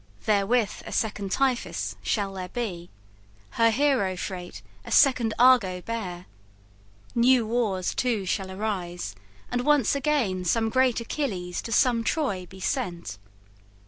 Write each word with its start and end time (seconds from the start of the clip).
Therewith 0.25 0.81
a 0.87 0.91
second 0.91 1.31
Tiphys 1.31 1.95
shall 2.01 2.33
there 2.33 2.49
be, 2.49 2.89
Her 3.51 3.69
hero 3.69 4.17
freight 4.17 4.63
a 4.83 4.89
second 4.91 5.35
Argo 5.37 5.79
bear; 5.83 6.25
New 7.13 7.45
wars 7.45 7.93
too 7.93 8.25
shall 8.25 8.49
arise, 8.49 9.13
and 9.51 9.61
once 9.61 9.93
again 9.93 10.43
Some 10.43 10.69
great 10.71 10.99
Achilles 11.01 11.61
to 11.61 11.71
some 11.71 12.03
Troy 12.03 12.47
be 12.47 12.59
sent. 12.59 13.19